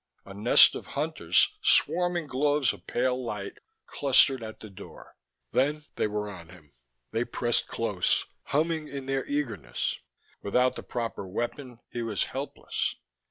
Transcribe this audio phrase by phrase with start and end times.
[0.25, 5.15] A nest of Hunters, swarming globes of pale light, clustered at the door.
[5.51, 6.73] Then they were on him.
[7.11, 9.99] They pressed close, humming in their eagerness.
[10.41, 12.95] Without the proper weapon he was helpless.